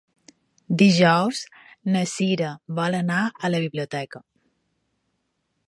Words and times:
Dijous 0.81 1.41
na 1.95 2.01
Cira 2.13 2.55
vol 2.79 2.99
anar 3.01 3.21
a 3.45 3.53
la 3.55 3.61
biblioteca. 3.67 4.23